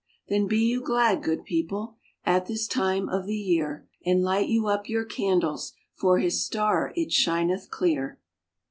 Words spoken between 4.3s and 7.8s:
you up your candles, For His star it shineth